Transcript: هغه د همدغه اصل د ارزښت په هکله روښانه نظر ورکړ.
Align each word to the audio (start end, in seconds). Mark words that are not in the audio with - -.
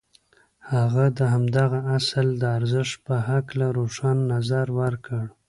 هغه 0.71 1.05
د 1.17 1.19
همدغه 1.33 1.79
اصل 1.97 2.27
د 2.41 2.43
ارزښت 2.57 2.95
په 3.07 3.15
هکله 3.27 3.67
روښانه 3.77 4.23
نظر 4.33 4.67
ورکړ. 4.81 5.23